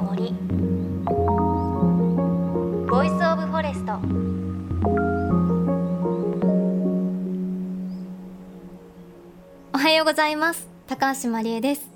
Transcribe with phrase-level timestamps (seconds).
[0.00, 0.32] の森。
[2.88, 3.92] Voice of Forest
[9.74, 10.68] おはようございます。
[10.86, 11.90] 高橋万里恵です。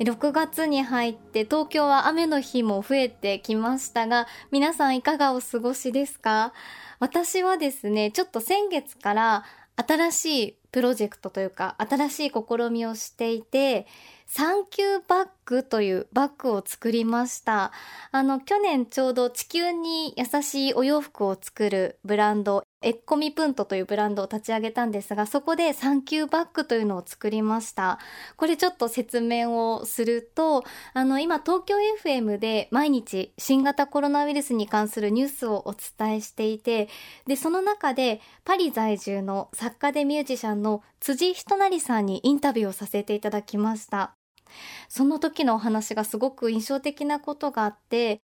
[0.00, 6.52] 6月に入って東京は雨の日も増えてきましたが皆さんいかがお過ごしですか？
[7.00, 9.44] 私はですねちょっと先月から
[9.76, 13.86] 新しいプロジェクトというか新しい試みをしていて
[14.26, 17.70] サンキューバッグというバッグを作りました。
[18.10, 27.98] あの去年ちょうど地球に優しいお洋服を作るブランドエッコミプントというブランドを立ち上げたんですがそこでサンキューバッグというのを作りました。
[28.36, 30.64] これちょっと説明をすると
[30.94, 36.88] あの今東京 FM で毎日新型コロナウイルスに関するニュースをお伝えしていて
[37.26, 40.63] でその中でパリ在住の作家でミュージシャンの
[41.00, 44.16] 辻仁成さんにインタビューをさせていただきました。
[44.88, 48.20] その時のお話がすごく印象的なことがあって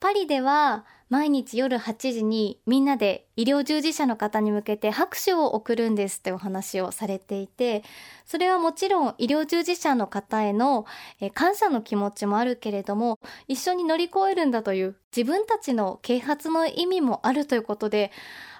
[0.00, 7.84] パリでは毎日夜8時にみんなで医療従事者の方に向けて拍手を送るんですってお話をされていて
[8.24, 10.86] それはもちろん医療従事者の方への
[11.34, 18.10] 感謝の気持ちもあるけれども一緒に乗り越えるんだという自分たちの啓発の意味もあるということで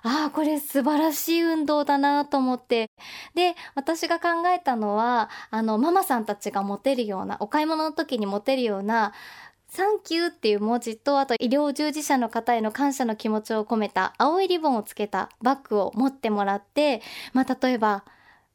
[0.02, 2.90] ああこれ素晴らしい運動だなと思って
[3.34, 9.12] で私が考えたのはあのママさんたちが持てるようなお買い物の時に持てるような
[9.74, 18.04] サンキューっていう文字とあと医療従事者の方への感謝の気持ちを込めた青いリボンをつけたバッグを持ってもらって、まあ、例えば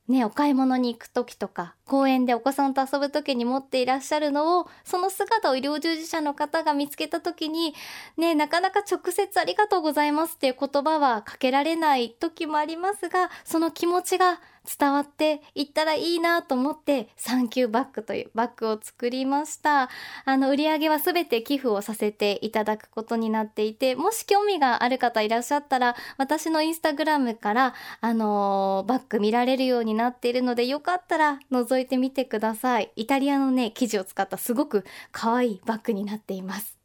[0.07, 7.75] ね、お買い物に行く時とか公園でお子さんと遊ぶ時に持っていらっしゃるのをその姿を医療従事者の方が見つけた時に
[8.17, 14.39] ねなかなか直接ありがとうございますっていう言葉はかけられない時もありますがその気持ちが
[14.77, 19.89] 伝わっていったらいいなと思ってサンキューバッグというバッグを作りました。
[20.25, 32.91] あの売り上げは全て寄付をさせていただくことになっていてもし興味がある方いらっしゃったら私のインスタグラムからあのー、バッグ見られるようになっているのでよかったら覗いてみてください。
[32.95, 36.77] イタリアのね生地を使ったすごく可愛いバッグになっています。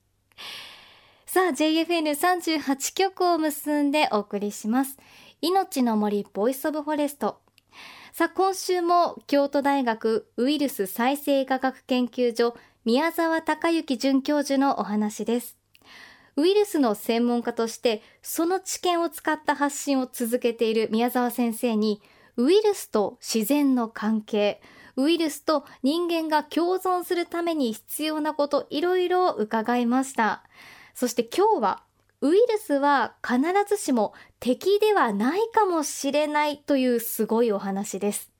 [1.27, 4.97] さあ JFN38 曲を結んでお送りします。
[5.41, 7.44] いのちの森 Voice of Forest。
[8.17, 15.59] さあ今週も京都大学ウイルス再生医科学研究所宮沢孝幸准教授のお話です。
[16.37, 22.01] ウイルスの専門家としてその知見を使った発信を続けている宮沢先生に
[22.37, 24.63] ウイルスと自然の関係
[24.95, 30.45] ウイルスと人間が共存するために必要なこといろいろ伺いました。
[30.95, 31.83] そして今日は
[32.25, 38.31] ウイルスは必ずしも敵ではないかもしれないというすごいお話です。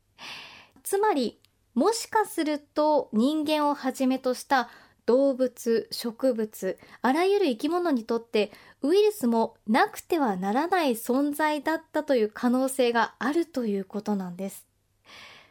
[0.83, 1.39] つまり、
[1.75, 4.71] もしかすると人間をはじめとした
[5.05, 14.65] 動物、植物、あらゆる生き物にとってウイルスもなくてはならない存在だったという可能性があるということなんです。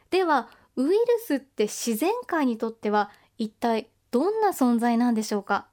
[0.10, 5.68] では、ウイルスって自然界にとっては一体どんな存在なんでしょうか？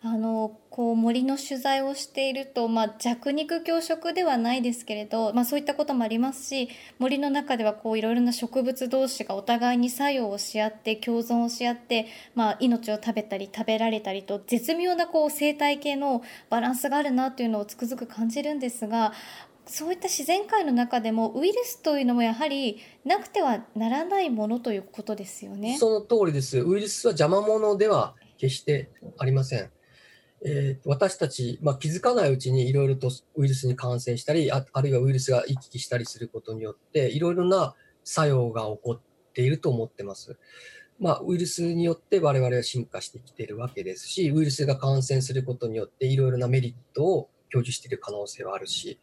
[0.00, 6.68] あのこう森の取材をしていると、まあ、弱肉強食ではないですけれど、まあ、そういったこともありますし
[7.00, 19.12] 森の中ではこういろいろな植物同士がお互いに作用をし合って共存をし合って、まあ、命を食べたり食べられたりと絶妙なこう生態系のバランスがあるなというのをつくづく感じるんですが
[19.66, 25.76] そういった自然界の中でもウイルスというのもやはりなくてはならないものということですよね。
[25.76, 26.58] その通りです。
[26.58, 29.70] ウイルスは邪魔者では決してありません。
[30.44, 40.38] えー、私たち、まあ、気づかないうちにいろいろとウイルスに感染したりあ、あるいはウイルスが行き来したりすることによって、いろいろな作用が起こっていると思ってます。
[41.00, 48.98] まあ、ウイルスによって我々は進化してきているわけですし、ウイルスが感染することによっていろいろなメリットを享受している可能性はあるし、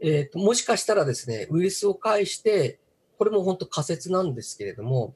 [0.00, 2.78] えーと、もしかしたらですね、ウイルスを介して、
[3.18, 5.14] これも本当仮説なんですけれども、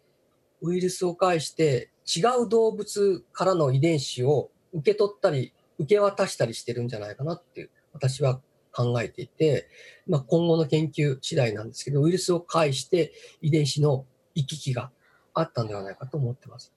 [0.61, 8.41] ウイルスを介して違う動物からの遺伝子を受け取ったり、受け渡したりしてるんじゃないかなっていう、私は
[8.73, 9.69] 考えていて、
[10.07, 14.05] まあ、今後の研究次第なんですけど、ウイルスを介して遺伝子の
[14.35, 14.91] 行き来が
[15.33, 16.73] あったんではないかと思ってます。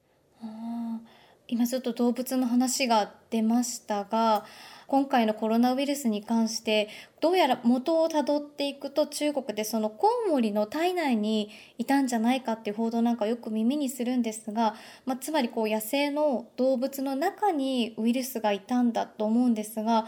[1.48, 4.46] 今ちょっと動物の話が出ましたが、
[4.88, 6.88] 今回のコロナウイルスに関して
[7.20, 14.76] どうやら元をたどっていくと中国でそのコウモリの体内にいたんじゃないかっていう報道なんかよく耳にするんですが、
[15.06, 20.06] まあ、つまりこう野生の動物の中にウイルスがいたんだと思うんですが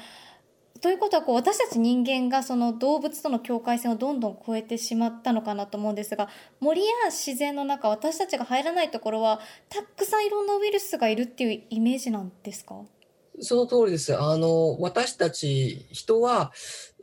[0.79, 6.29] ということはこう私たち人間がその動物との境界線をどんどん超えてしまったのかなと思うんですが
[6.61, 12.75] 森や自然の中私たちが入らないところはたくさんいろんなウイルスがいるっていうイメージなんですか？
[13.41, 14.17] その通りです。
[14.17, 16.51] あの、私たち人は、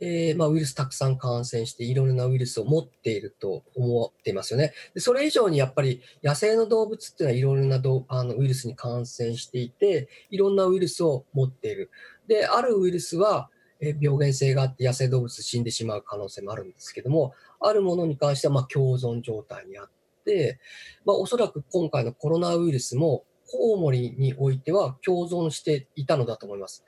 [0.01, 4.73] えー、まあ、ウイルスたくさん感染して、いろんなウイルスを持っていると思っていますよね。
[4.93, 11.89] でそれ以上にやっぱり野生の動物っていうのはいろんなどあのウイルスに感染していて、いろんなウイルスを持っている。
[12.27, 13.49] で、あるウイルスは、
[13.79, 19.89] え病原性があって野生動物死んでしまう可能性もあるんですけども、あるものに関してはま共存状態にあっ
[20.25, 20.59] て、
[21.05, 26.83] まあ、おそらく今回のコロナウイルスもコウモリにおいては共存していたのだと思います。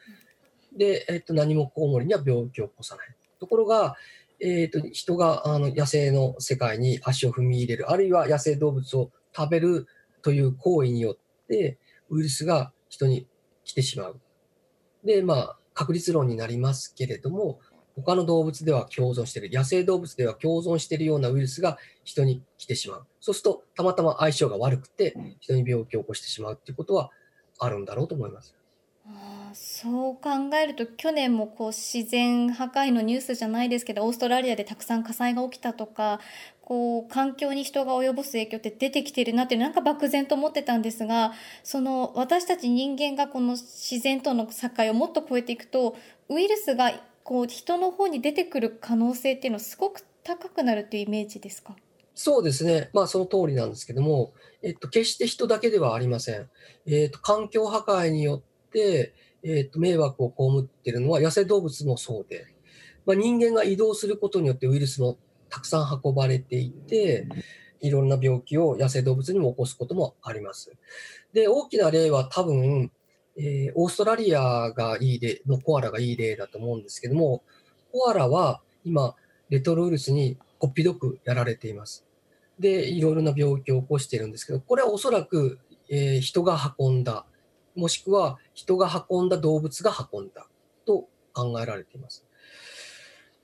[0.76, 3.16] で、えっと、何もコウモリには病気を起こさない。
[3.40, 3.96] ところが、
[4.42, 9.88] えっと、人があの野生の世界に足を踏み入れる、あるいは野生動物を食べる
[10.22, 11.78] という行為によって、
[12.10, 13.28] ウイルスが人に
[13.64, 14.20] 来てしまう。
[15.04, 17.60] で、まあ、確率論になりますけれども、
[17.96, 23.08] 他の動物では共存している、野生動物では共存しているようなウイルスが人に来てしまう。
[23.20, 27.12] そうすると、たまたま相性が悪くて、人に病気を起こしてしまうっていうことは
[27.60, 28.56] あるんだろうと思います。
[29.06, 36.20] あそう考えると去年もこう自然破壊のニュースじゃないですけどオーストラリアでたくさん火災が起きたとか
[36.62, 41.34] こう環境に人が及ぼす影響って出てきてるなってなんか漠然と思ってたんですが
[41.64, 45.96] その私たち人間がこの自然との境をもっと超えていくと
[46.30, 46.92] ウイルスが
[47.30, 51.76] こう人の方に出てくる可能性っていうのはすごく高くなるっていうイメージですか？
[52.16, 52.90] そうですね。
[52.92, 54.34] まあ、その通りなんですけども、
[54.64, 56.50] えっと、決して人だけではありません。
[56.88, 62.48] えっと、環境破壊によって、えっと、迷惑を被っているのは野生動物もそうで、
[63.06, 67.28] まあ、人間が移動することによってウイルスもたくさん運ばれていて、
[67.80, 70.72] いろんな病気を野生動物にも起こすこともあります。
[71.32, 72.92] で、大きな例は多分、
[73.42, 77.42] えー、オーストラリアがいい例のコアラがいい例だと思うんですけども、
[77.94, 79.16] コアラは今、
[79.50, 82.06] レトロウイルスにこっぴどくやられています。
[82.60, 85.58] で、いろいろな病気を起こしているんですけど、これはおそらく、
[85.90, 87.26] えー、人が運んだ、
[87.76, 90.48] もしくは人が運んだ動物が運んだ
[90.86, 92.26] と考えられています。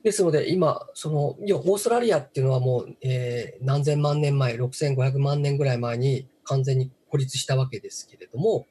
[0.04, 8.68] ですので、今、その、要はオーストラリアっていうのはもう、えー、何千万年前、6500万年ぐらい前に完全に孤立したわけですけれども、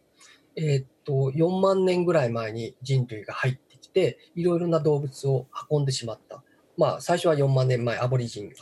[0.56, 6.42] えー、っと、4万年ぐらい前に人類が入ってきて、いろいろな動物を運んでしまった。
[6.76, 8.54] まあ、最初は4万年前、アボリジンが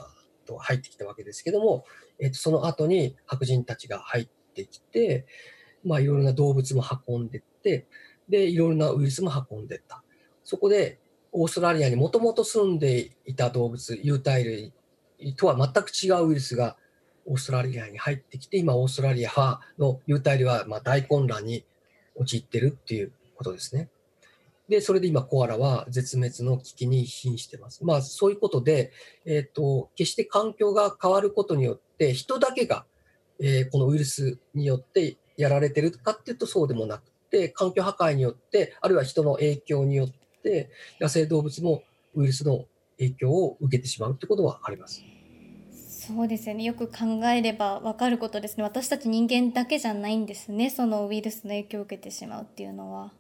[0.46, 1.84] と入ってきたわけですけども、
[2.18, 5.26] えー、っと、その後に白人たちが入ってきて、
[5.84, 7.86] まあ、いろいろな動物も運んでって、
[8.28, 10.02] で、いろいろなウイルスも運んでった。
[10.44, 10.98] そこで、
[11.32, 14.72] オーストラリアにもともと住んでいた動物、有袋類
[15.36, 16.76] とは全く違うウイルスが
[17.24, 21.64] オーストラリアに入ってきて、今、オーストラリアの有袋類はま大混乱に
[22.16, 23.88] 陥ってるっていうことですね。
[24.68, 27.84] で、それで今コアラは絶滅の危機に瀕してます。
[27.84, 28.92] まあそういうことで、
[29.26, 32.86] えっ、ー、と、決して環境が変わることによって人だけが、
[33.40, 40.70] えー、このウイルスによってやられてるかっていうとそうでもなくて、環境破壊によって、あるいは人の影響によって、
[41.00, 41.82] 野生動物も
[42.14, 42.64] ウイルスの
[42.98, 45.02] 影響を受けてしまうってことはあります。
[46.04, 46.64] そうですよね。
[46.64, 48.64] よく考えればわかることですね。
[48.64, 50.68] 私たち人間だけじゃないんですね。
[50.68, 53.12] そのウイルスの影響を受けてしまうっていうのは。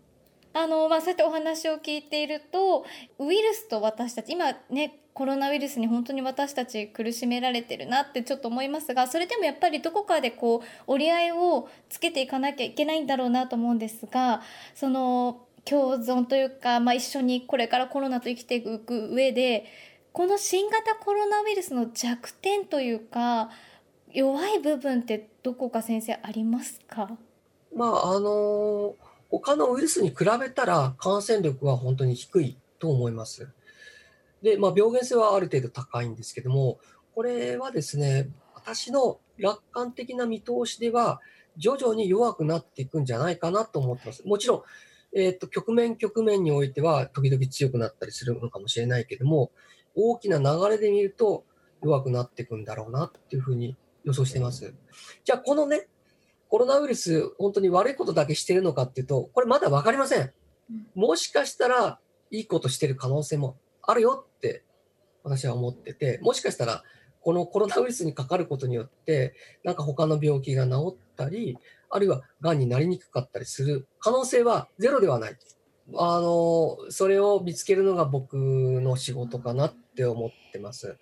[0.52, 2.84] あの、まあ、そうやってお話を聞いていると、
[3.20, 14.42] ウイルスと私たち、今ね、コロナウイルスに本当に私たち苦しめられてるなってちょっと思いますが、それでもやっぱりどこかでこう、折り合いをつけていかなきゃいけないんだろうなと思うんですが、
[14.74, 19.66] その、共存というか、まあ、一緒にこれからコロナと生きていく上で、
[20.12, 23.50] この新型コロナウイルスの弱点というか
[24.12, 27.10] 弱い部分ってどこか先生ありますか？
[27.74, 28.94] まああの
[29.30, 33.48] 他のウイルスに比べたら感染力は本当に低いと思います。
[34.42, 36.78] で、まあ、病原性はある程度高いんですけども、
[37.14, 41.20] これはですね、私の楽観的な見通しでは、
[41.56, 44.26] 徐々に弱くなっていくんじゃないかなと思ってます。
[44.26, 44.62] もちろん、
[45.18, 49.52] えっ、ー、と、局面局面においては、時々強くなったりするのかもしれないけども、
[49.94, 51.44] 大きな流れで見ると
[51.82, 54.74] 弱くなっていくんだろうなっていうふうに予想してます。
[55.24, 55.88] じゃあこのね、
[56.48, 60.32] コロナウイルス、本当に悪いことだけしてるのかっていうと、これまだ分かりません。
[60.94, 61.98] もしかしたら
[62.30, 64.64] いいことしてる可能性もあるよって
[65.24, 66.82] 私は思ってて、もしかしたら
[67.20, 69.34] このコロナウイルスにかかることによって、
[69.64, 71.56] なんか他の病気が治ったり、
[71.88, 75.36] あるいは癌になりにくかったりする可能性はゼロではない。
[75.96, 80.96] あの、それを見つけるのが僕の仕事かなって思ってます。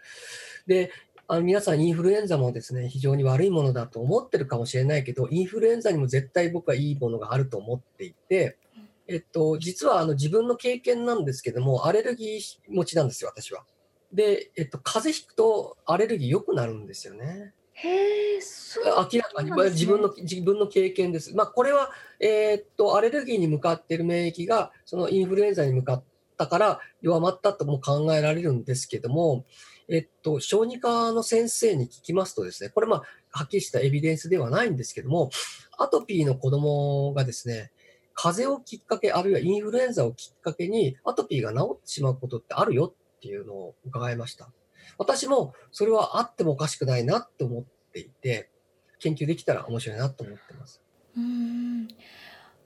[0.67, 0.91] で、
[1.29, 8.59] あの皆さんインフルエンザもですね、非常に悪いものだと思ってるかもしれないけど、インフルエンザにも絶対僕はいいものがあると思っていて、
[9.07, 13.65] えっと、実はあの自分の経験なんですけども、アレルギー持ちなんですよ、私は。
[14.13, 17.55] で、えっと、風邪ひくとアレルギー良くなるんですよね。
[17.75, 21.35] へえ、そう明らかに、自分の自分の経験です。
[21.35, 26.05] まあ、これは、えーっとアレルギーに向かっている免疫がそのインフルエンザに向かっ
[26.41, 29.45] たから弱まったとも考えられるんですけども、
[29.89, 35.31] えっと小児科の先生に聞きますとですね、これまあはっきりしたエビデンスではないんですけども、
[35.79, 37.73] アトピーの子供がですね、
[38.15, 44.51] 風邪をきっかけ、あるいはインフルエンザをきっかけにアトピーが治ってしまうことってあるよっていうのを伺いました。
[44.97, 48.49] 私もそれはあってもおかしくないなって思っていて、
[48.99, 50.81] 研究できたら面白いなと思ってます。
[51.17, 51.89] うん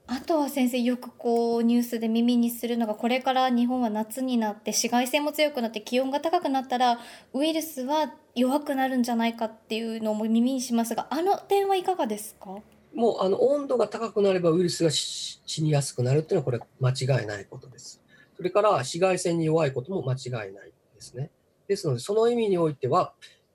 [0.07, 6.99] あとは先生よくこうニュースで耳にするのがこれから日本は夏になって紫外線も強くなって気温が高くなったら
[7.33, 12.57] ウイルスは弱くなるんじゃないかっていうのも耳にしますがあの点はいかがですか？
[12.93, 17.99] もうあの温度が高くなればウイルスが死にやすくなるっていうのはこれ間違いないことです。
[18.37, 21.31] それから紫外線に弱いことも間違いないですね。
[21.67, 23.13] ですのでその意味においては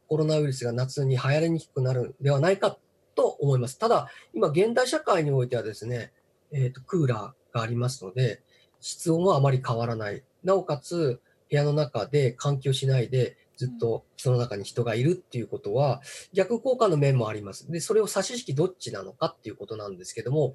[0.08, 2.76] コロナウイルスが夏に流行りにくくなるんではないか
[3.14, 3.78] と思います。
[3.78, 6.12] ただ今現代社会においてはですね、
[6.52, 8.42] えーとクーラーがありますので
[8.80, 10.22] 室温はあまり変わらない。
[10.42, 16.00] なおかつ部屋の中で換気をしないでずっとその中に人がいるっていうことは
[16.32, 17.70] 逆効果の面もあります。
[17.70, 20.54] で、それを差し引きどっちなのかっていうことなんですけども、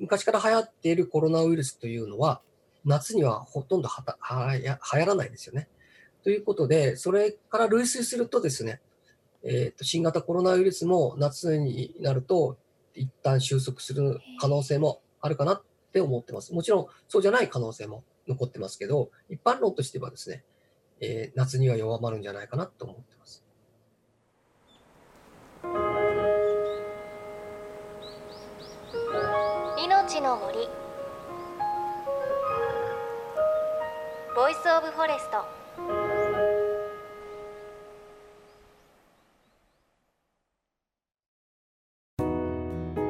[0.00, 2.40] 昔から流行っているコロナウイルスというのは、
[2.86, 5.68] 夏にはほとんどはたはや流行らないですよね。
[6.24, 8.80] ということで、それから類推するとですね、
[9.42, 12.56] えーと新型コロナウイルスも夏になると
[12.94, 16.52] 一旦収束する可能性もあるかなって思ってます。
[16.52, 20.44] もちろんそうじゃない可能性も残ってますけど、一般論としてはですね、
[21.00, 23.44] えー夏には弱まるんじゃないかなと思ってます。
[29.78, 30.68] いのちの森
[34.34, 36.17] Voice of Forest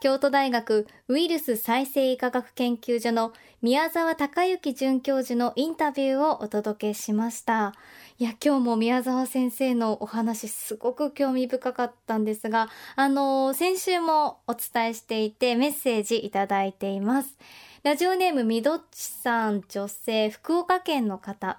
[0.00, 7.74] 京都大学ウイルス再生医科学研究所の宮沢隆之准教授のインタビューをお届けしました。
[8.18, 17.36] いや今日も宮沢先生のお話すごく興味深かったんですがあの先週もお伝えしていてメッセージいただいています。
[17.82, 21.58] ラジオネームみどっちさん女性福岡県の方。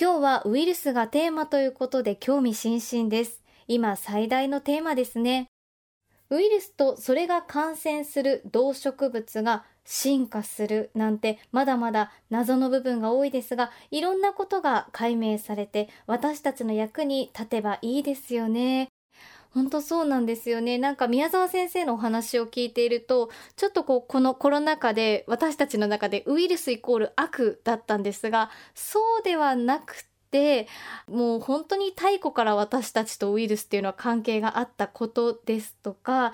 [0.00, 3.42] 今日はウイルスがテーマということで興味津々です。
[3.66, 5.48] 今最大のテーマですね。
[6.30, 18.88] ウイルスとそれが感染する動植物が進化するなんてまだまだ謎の部分が多いですがいろんなことが解明されて私たちの役に立てばいいですよね。
[19.52, 20.78] 本当そうなんですよね。
[20.78, 30.68] なんか宮沢先生のお話を聞いているとちょっとこうこのコロナ禍で私たちの中でウイルスイコール悪だったんですがそうではなくて
[31.08, 36.32] もう本当に太古から私たちとウイルスっていうのは関係があったことですとか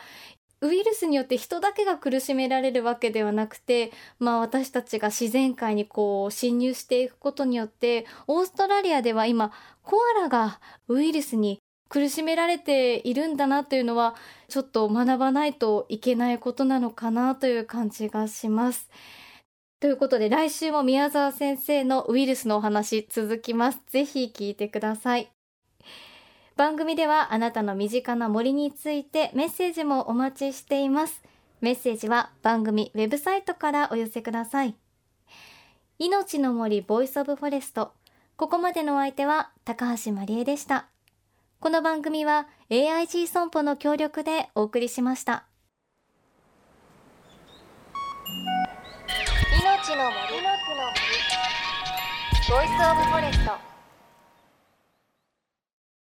[0.62, 14.16] ウイルスによって人だけが苦しめられるわけではなくて、まあ、私たちが自然界にこう侵入していくことによってオーストラリアでは今コアラがウイルスに苦しめられているんだなというのは
[14.48, 18.90] ちょっと学ばないといけないことなのかなという感じがします。
[19.86, 23.80] ということで来週も宮沢先生のウイルスのお話続きます。
[23.86, 25.30] ぜひ聞いてください。
[26.56, 31.22] 番組ではあなたの身近な森についてメッセージもお待ちしています。
[31.60, 34.74] メッセージは番組ウェブサイトからお寄せください。
[36.00, 37.92] いのちの森 Voice of Forest。
[38.36, 40.88] ここまでのお相手は高橋万里恵でした。
[41.60, 45.46] この番組は AIG 損保の協力でお送りしました。
[49.96, 50.42] の森。
[52.48, 53.75] ボイスオブフォレスト